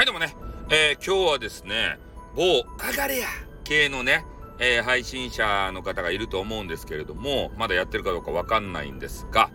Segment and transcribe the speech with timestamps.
[0.00, 0.34] はい、でもね、
[0.70, 1.98] えー、今日はですね、
[2.34, 3.26] 某上がれや
[3.64, 4.24] 系のね、
[4.58, 9.50] えー、配信者の方がいると思うんですけれども、まだやってるかどうかわかんないんですが、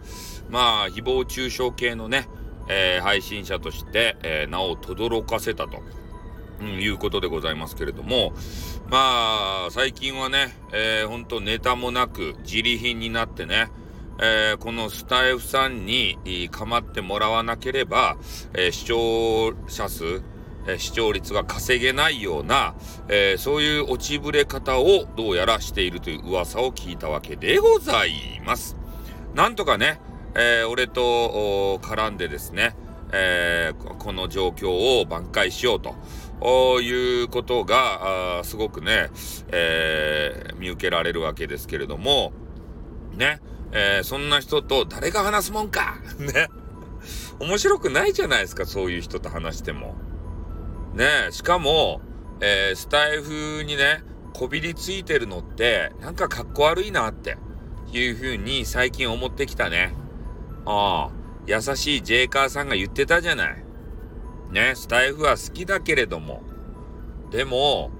[0.51, 2.29] まあ、誹謗中傷系のね、
[2.69, 5.81] えー、配信者として、えー、名を轟かせたと、
[6.61, 8.33] うん、いうことでございますけれども、
[8.87, 13.71] まあ、最近はね、えー、ほんとネタもなく、自利品になってね、
[14.21, 16.19] えー、このスタイフさんに
[16.51, 18.17] 構ってもらわなければ、
[18.53, 20.21] えー、視聴者数、
[20.67, 22.75] え視聴率が稼げないような、
[23.07, 28.75] えー、そういう落ちぶれ方をどうやらしているという噂を聞いたわけでございます。
[29.33, 29.99] なんとかね、
[30.35, 32.75] えー、俺と絡んでですね、
[33.11, 34.69] えー、この状況
[35.01, 39.09] を挽回しようということが、すごくね、
[39.51, 42.33] え見受けられるわけですけれども、
[43.15, 43.39] ね、
[43.71, 46.47] えそんな人と誰が話すもんか ね。
[47.39, 49.95] 面白くないじゃないですか、そういう人と話しても。
[50.95, 52.01] ねしかも、
[52.39, 57.37] えー、スタイフにね、こびりついてるのって、なんかかっこ悪いなって
[57.91, 59.93] いう風に最近思ってきたね。
[60.65, 61.11] ああ、
[61.47, 63.63] 優しいジェイカーさんが言ってたじゃない。
[64.51, 66.43] ね、スタイフは好きだけれども。
[67.29, 67.91] でも、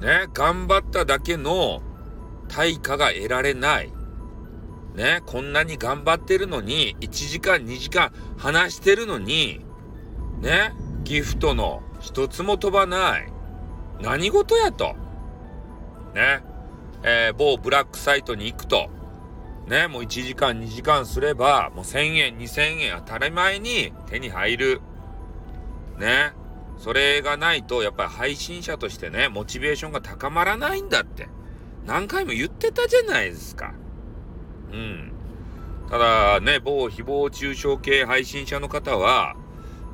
[0.00, 1.82] ね、頑張っただけの
[2.48, 3.92] 対価が得られない。
[4.94, 9.60] ね、こんなに頑張ってるのに、1時間2時間話してるのに、
[10.40, 10.72] ね、
[11.04, 13.32] ギフトの一つも飛ばない。
[14.00, 14.96] 何事やと。
[16.14, 16.42] ね。
[17.02, 18.90] えー、某ブラックサイトに行くと、
[19.66, 24.80] ね、もう1時間2時間すれば、もう1000円2000円当たり前に手に入る。
[25.98, 26.32] ね。
[26.78, 31.28] それがないと、やっぱり配信者としてね、モチベーションが高まらないんだって。
[31.86, 33.74] 何回も言ってたじゃないですか。
[34.72, 35.12] うん。
[35.90, 39.36] ただね、某誹謗中傷系配信者の方は、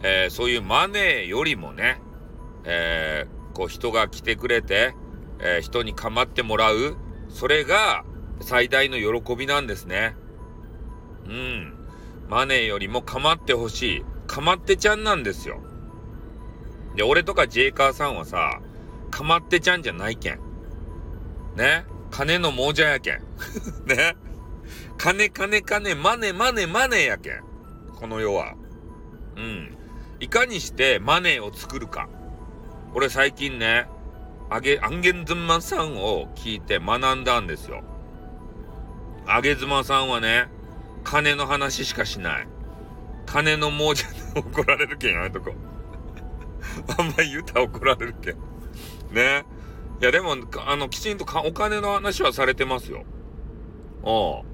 [0.03, 2.01] えー、そういうマネーよりもね、
[2.65, 4.95] えー、こう人が来てくれて、
[5.39, 6.97] えー、人に構ってもらう、
[7.29, 8.05] それが
[8.41, 10.15] 最大の喜びなんですね。
[11.27, 11.75] うん。
[12.29, 14.05] マネーよりも構ってほしい。
[14.27, 15.61] 構ってちゃんなんですよ。
[16.97, 18.61] で、俺とかジェイカーさんはさ、
[19.11, 20.41] 構ってちゃんじゃないけん。
[21.57, 23.21] ね金の亡者やけん。
[23.87, 24.17] ね
[24.99, 27.43] 金金金、マネマネマネやけん。
[27.95, 28.55] この世は。
[29.37, 29.77] うん。
[30.21, 32.09] いかにしてマネーを作るか。
[32.95, 33.87] 俺最近ね、
[34.49, 37.83] あげ、アンゲンズマさんを聞いて学んだんですよ。
[39.27, 40.49] あげずまさんはね、
[41.05, 42.49] 金の話しかしない。
[43.27, 45.53] 金の亡者で怒られるけんやめとこ。
[46.99, 48.37] あんま言うたら怒られるけん。
[49.13, 49.45] ね。
[50.01, 53.05] いやでも、あの、きちんとお金の話はされてますよ。
[54.03, 54.45] おう。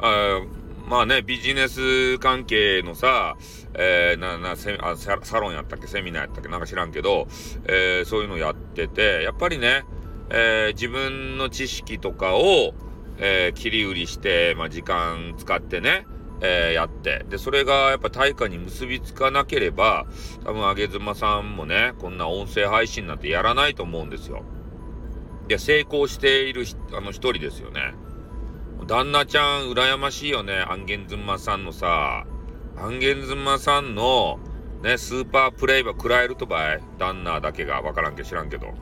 [0.00, 0.42] あ
[0.86, 3.36] まあね、ビジネス関係のさ、
[3.74, 5.86] えー、な、な、セあサロンやったっけ？
[5.86, 6.50] セミナーやったっけ？
[6.50, 7.26] なんか知らんけど、
[7.66, 9.84] えー、そういうのやってて、やっぱりね、
[10.30, 12.74] えー、自分の知識とかを、
[13.18, 16.06] え、切り売りして、まあ、時間使ってね、
[16.42, 17.24] え、やって。
[17.30, 20.06] で、それがやっぱ対価に結びつかなければ、
[20.44, 24.44] 多分、あげずまさんもね、こんな音声配信なんてやらないと思うんですよ。
[25.46, 27.94] で、成功しているあの一人ですよね。
[28.86, 30.58] 旦那ちゃん、羨ましいよね。
[30.58, 32.26] アンゲンズンマさんのさ、
[32.76, 34.38] アンゲンズンマさんの、
[34.82, 36.80] ね、スーパープレイは食らえるとばい？
[36.98, 38.66] 旦那だけがわからんけ知らんけど。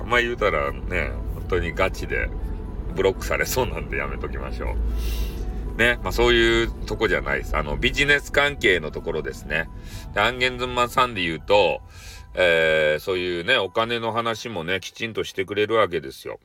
[0.00, 2.28] あんま言うたらね、本当にガチで
[2.96, 4.74] ブロックされそうなんでやめときましょ
[5.76, 5.78] う。
[5.78, 7.56] ね、まあそういうとこじゃないです。
[7.56, 9.68] あの、ビジネス関係のところですね。
[10.14, 11.82] で、アンゲンズンマさんで言うと、
[12.34, 16.40] えー、そういうね、お金の話もね、きちんとしてくれるわけですよ。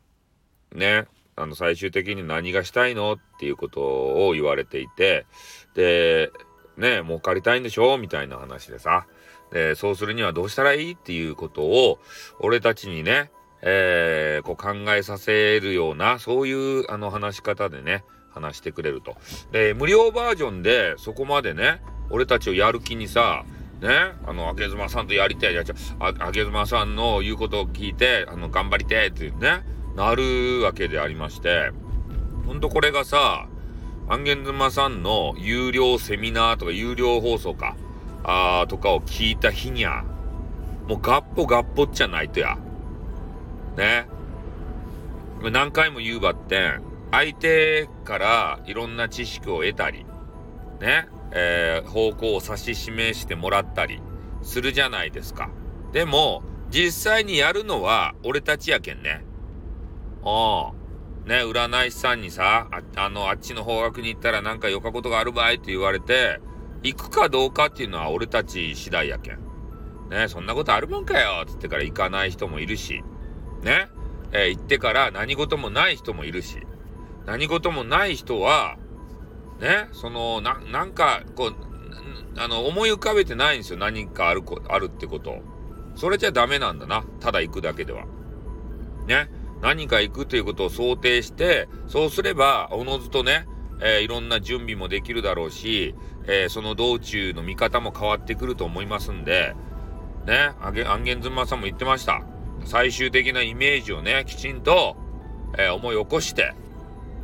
[0.73, 1.05] ね。
[1.35, 5.25] あの、最終的に何がしたいのっていうことを言われていて、
[5.73, 6.31] で、
[6.77, 9.05] ね、儲かりたいんでしょみたいな話でさ。
[9.51, 11.99] で、そうするにはどうしたらいいっていうことを、
[12.39, 13.31] 俺たちにね、
[13.61, 18.03] えー、こう考えさせるような、そういうあの話し方でね、
[18.33, 19.15] 話してくれると。
[19.51, 23.43] で、無料バージョンでそこまでね、俺たちをやる気にさ、
[23.81, 23.89] ね、
[24.25, 25.63] あの、あげずまさんとやりたい、や、
[25.99, 29.63] あ、あげずまさんの言うことを聞いて、あの、頑張りてっていうね、
[29.95, 31.71] なるわけでありまして、
[32.45, 33.47] ほんとこれがさ、
[34.07, 37.75] アンゲンズマさんの有料セミナーとか有料放送か、
[38.23, 40.03] あとかを聞いた日にゃ、
[40.87, 42.57] もうガッポガッポっちゃないとや。
[43.77, 44.07] ね。
[45.41, 46.81] 何回も言うばってん、
[47.11, 50.05] 相手からいろんな知識を得たり、
[50.81, 54.01] ね、えー、方向を指し示してもらったり
[54.41, 55.49] するじゃないですか。
[55.93, 59.23] でも、実際にやるのは俺たちやけんね。
[60.25, 60.85] ああ。
[61.27, 66.39] ね、占い師さんにさ、ああの、あっちの方角に行ったらなんかよかことがあるばいって言われて、
[66.83, 69.39] 行くかどうかっていうのは俺たち次第やけん。
[70.09, 73.03] ね、そんなことあるもんかよっつってから行かない人もいるし、
[73.63, 73.89] ね、
[74.31, 76.59] えー、行ってから何事もない人もいるし、
[77.25, 78.77] 何事もない人は、
[79.59, 81.55] ね、その、な、なんか、こう、
[82.37, 83.79] あの、思い浮かべてないんですよ。
[83.79, 85.39] 何かあるこ、あるってこと。
[85.95, 87.03] それじゃダメなんだな。
[87.19, 88.05] ただ行くだけでは。
[89.07, 89.29] ね。
[89.61, 93.47] 何か行くということを想定して、そうすれば、おのずとね、
[93.81, 95.95] えー、いろんな準備もできるだろうし、
[96.27, 99.55] えー、その道中の見方も変わってくると思いますんで、
[100.25, 102.23] ね、あげ、安元妻さんも言ってました。
[102.63, 104.95] 最終的なイメージをね、きちんと、
[105.57, 106.53] えー、思い起こして、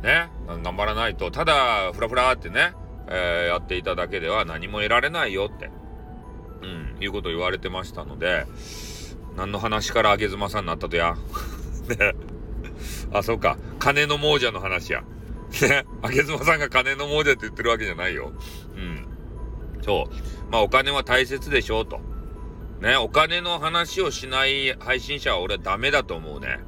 [0.02, 0.30] ね、
[0.62, 2.74] 頑張らないと、ただ、ふらふらってね、
[3.08, 5.70] え、やっていただけでは何も得られないよって、
[6.62, 6.66] う
[6.98, 8.46] ん、いうことを言われてましたので、
[9.36, 11.16] 何の話からあげ妻さんになったとや？
[11.88, 12.14] ね。
[13.12, 13.58] あ、そうか。
[13.78, 15.02] 金の亡者の話や。
[15.62, 15.84] ね。
[16.02, 18.32] あげ妻さんが金の亡者って言ってるわけじゃないよ。
[18.76, 19.06] うん。
[19.82, 20.50] そう。
[20.50, 22.00] まあお金は大切でしょうと。
[22.80, 22.96] ね。
[22.96, 26.60] お金の話をしない配信者は俺はダメだと思うね。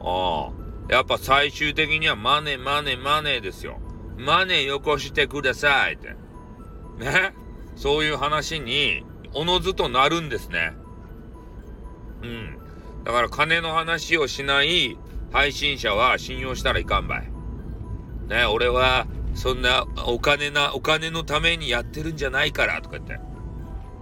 [0.00, 0.60] ああ。
[0.92, 3.78] やっぱ最終的にはマネマネマネですよ。
[4.16, 6.16] マネよこしてくださいって。
[6.98, 7.34] ね。
[7.76, 10.72] そういう話に、おのずとなるんですね。
[12.22, 12.58] うん。
[13.04, 14.98] だから金の話をしない
[15.32, 17.30] 配信者は信用したらいかんばい。
[18.28, 23.14] ね、俺は、そんなお金な、お金のためにやってるんじゃないからとか言って。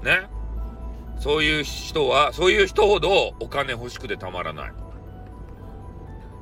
[0.05, 0.29] ね。
[1.19, 4.73] そういう人は、そういう人ほどお金欲しくてたまらない。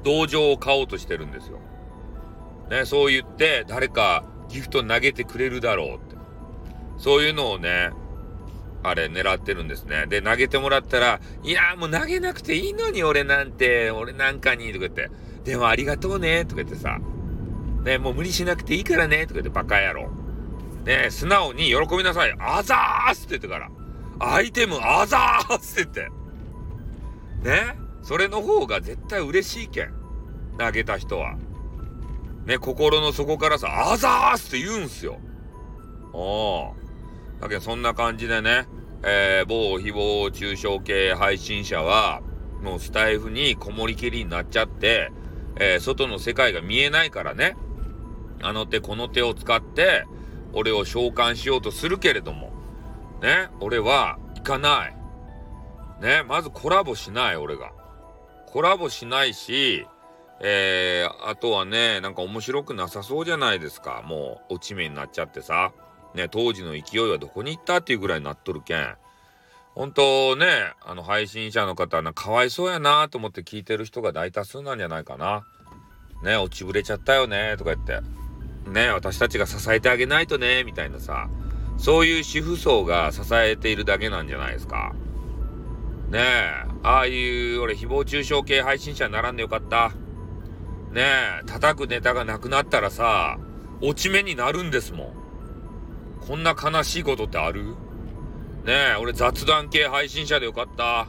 [0.04, 1.58] 同情を買おうとしてるんですよ。
[2.70, 6.16] ね、そう言って誰かギフト投げてくれるだろうって。
[6.98, 7.90] そういうのをね、
[8.88, 10.06] あれ狙ってるんですね。
[10.06, 15.10] で、投げてもらったら、いやもう投げなくていいのに俺なんて、俺なんかに、とか言って、
[15.44, 16.98] でもありがとうね、とか言ってさ、
[17.84, 20.10] ね、もう無理しなくていいからね、とか言ってバカ野郎。
[20.84, 22.34] ね、素直に喜びなさい。
[22.38, 23.70] あざーすって言ってから。
[24.18, 26.10] アイテムあざーすって言っ
[27.42, 27.48] て。
[27.48, 29.92] ねそれの方が絶対嬉しいけん。
[30.58, 31.36] 投げた人は。
[32.46, 35.18] ね、心の底からさ、あざーすって言うんすよ。
[36.14, 36.85] ああ。
[37.40, 38.66] だけどそんな感じでね、
[39.02, 42.22] えー、某誹謗中傷系配信者は、
[42.62, 45.12] もうスタイフにこもりきりになっちゃって、
[45.58, 47.56] えー、外の世界が見えないからね、
[48.42, 50.06] あの手この手を使って、
[50.52, 52.52] 俺を召喚しようとするけれども、
[53.22, 54.96] ね、俺は行かない。
[56.00, 57.72] ね、まずコラボしない、俺が。
[58.46, 59.86] コラボしないし、
[60.40, 64.02] えー、あとはね、なんか面白くなさそうじゃないですか。
[64.04, 65.72] もう、落ち目になっちゃってさ。
[66.16, 68.96] ね、当時の勢いはどこに行ったっていうぐらいになっとるけん。
[69.74, 75.44] 本当ね、あの配信者の方はかわいそうやなと思って聞いてる人が大多数なんじゃないかな。
[76.22, 78.00] ね、落ちぶれちゃったよねとか言って。
[78.70, 81.28] ね、私たちが支えてあげないとね、みたいなさ。
[81.76, 84.94] そういう主婦層が支えているだけなんじゃないですか。
[86.08, 89.92] ねえ、ああいう俺誹謗中傷系配信者にならんでよかった。
[90.90, 91.02] ね
[91.42, 93.38] え、叩くネタがなくなったらさ、
[93.82, 95.25] 落ち目になるんですもん。
[96.26, 97.76] こんな悲しいことってある？
[98.64, 101.08] ねえ、俺雑談系配信者でよかった。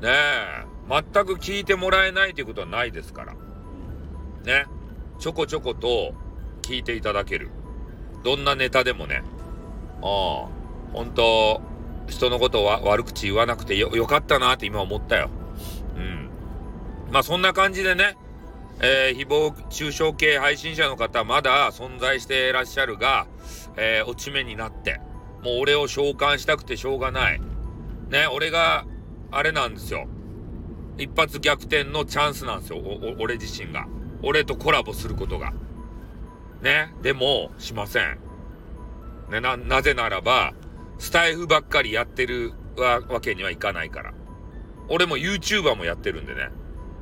[0.00, 3.34] ねえ、全く聞いてもらえないということはないですから。
[4.44, 4.66] ね。
[5.18, 6.14] ちょこちょこと
[6.62, 7.50] 聞いていただける。
[8.22, 9.22] どんなネタでもね。
[10.02, 10.48] ああ、
[10.92, 11.60] 本当
[12.08, 15.30] 人のことは悪口言わなくてよ、よかったなって今思ったよ。
[15.96, 16.30] うん。
[17.12, 18.16] まあそんな感じでね、
[18.80, 23.26] えー、誹謗中傷系配信者の方まだ存在していらっしゃるが、
[23.76, 25.00] えー、落ち目になって、
[25.42, 27.40] もう俺を召喚したくてしょうがない。
[28.10, 28.86] ね、俺が、
[29.30, 30.06] あれなんですよ。
[30.96, 32.78] 一発逆転のチャンスなんですよ。
[33.18, 33.86] 俺自身が。
[34.22, 35.52] 俺とコラボすることが。
[36.62, 38.18] ね、でも、しません。
[39.30, 40.54] ね、な、なぜならば、
[40.98, 44.14] スタイフばっかりやってるわけにはいかないから。
[44.88, 46.50] 俺も YouTuber もやってるんでね。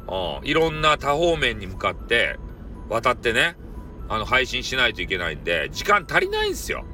[0.08, 2.38] うん、いろんな多方面に向かって
[2.88, 3.56] 渡ってね、
[4.08, 6.84] あの配信しないといけないんで、時間足りないんすよ。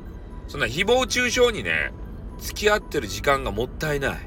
[0.46, 1.92] そんな誹謗中傷にね、
[2.38, 4.18] 付き合ってる時間がもったいない。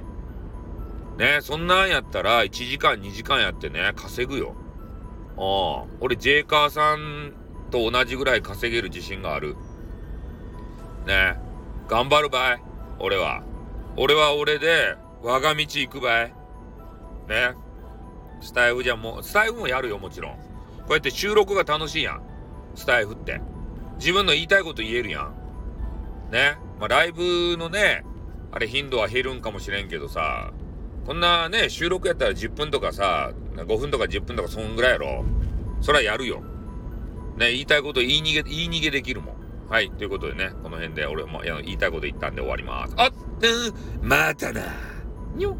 [1.17, 4.55] ね、そんなんやったら1時間2時間やってね、稼ぐよ。
[5.38, 7.33] ああ、俺ジェイカーさん
[7.71, 9.55] と同じぐらい稼げる自信がある。
[11.05, 11.38] ね、
[11.88, 12.63] 頑張るばい。
[13.00, 13.43] 俺は。
[13.97, 16.33] 俺は俺で、我が道行くばい。
[17.27, 17.53] ね。
[18.41, 20.31] スタイフじゃもう、スタイフもやるよ、もちろん。
[20.33, 20.38] こ
[20.89, 22.21] うやって収録が楽しいやん。
[22.75, 23.41] スタイフって。
[23.98, 25.33] 自分の言いたいこと言えるやん。
[26.31, 26.57] ね。
[26.79, 28.03] まあ、ライブのね、
[28.51, 30.51] あれ頻度は減るんかもしれんけどさ、
[31.05, 35.24] こんなね、収録やったら10分とかさ、5分とか10分とかそんぐらいやろ。
[35.81, 36.41] そらやるよ。
[37.38, 39.36] ね、言いたいこと言い逃げ、言い逃げできるもん。
[39.69, 42.93] はい、ということでね、この辺で俺も言いたいこと言ったんで終わります。
[42.98, 43.12] あっ、
[44.01, 44.62] うん、またな。
[45.36, 45.55] にょ